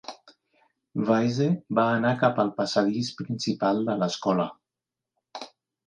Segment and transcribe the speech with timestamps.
[1.09, 1.49] Weise
[1.81, 4.53] va anar cap al passadís principal de l'escola.